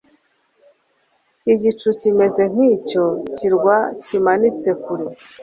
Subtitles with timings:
[1.53, 3.03] Igicu kimeze nkicyo
[3.35, 5.05] kirwa kimanitse kure